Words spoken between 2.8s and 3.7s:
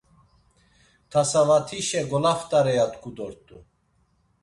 t̆ǩu dort̆u.